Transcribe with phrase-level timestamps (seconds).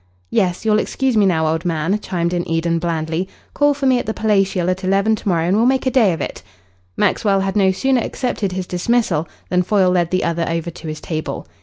[0.31, 3.27] "Yes, you'll excuse me now, old man," chimed in Eden blandly.
[3.53, 6.11] "Call for me at the Palatial at eleven to morrow, and we'll make a day
[6.11, 6.41] of it."
[6.97, 11.01] Maxwell had no sooner accepted his dismissal than Foyle led the other over to his
[11.01, 11.45] table.